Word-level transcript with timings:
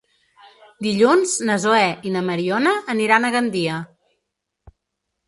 Dilluns 0.85 1.35
na 1.49 1.57
Zoè 1.65 1.83
i 2.11 2.13
na 2.15 2.23
Mariona 2.31 2.73
aniran 2.95 3.29
a 3.29 3.31
Gandia. 3.37 3.77